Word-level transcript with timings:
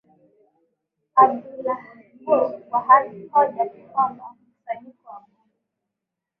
Abdullah 1.15 1.83
Gul 2.25 2.49
kwa 2.69 2.79
hoja 3.31 3.69
kwamba 3.93 4.35
mkusanyiko 4.41 5.07
wa 5.09 5.19
bunge 5.19 5.57